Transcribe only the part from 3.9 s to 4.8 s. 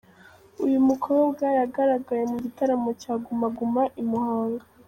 i Muhanga.